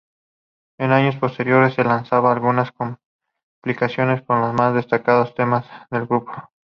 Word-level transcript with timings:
En 0.79 0.93
años 0.93 1.15
posteriores 1.17 1.75
se 1.75 1.83
lanzan 1.83 2.25
algunas 2.25 2.71
compilaciones 2.71 4.23
con 4.23 4.41
los 4.41 4.51
más 4.51 4.73
destacados 4.73 5.35
temas 5.35 5.63
del 5.91 6.07
grupo. 6.07 6.31